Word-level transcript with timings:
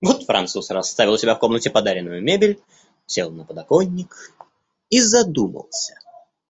Вот 0.00 0.24
француз 0.24 0.68
расставил 0.70 1.12
у 1.12 1.16
себя 1.16 1.36
в 1.36 1.38
комнате 1.38 1.70
подаренную 1.70 2.20
мебель, 2.20 2.60
сел 3.06 3.30
на 3.30 3.44
подоконник 3.44 4.32
и 4.90 5.00
задумался. 5.00 5.94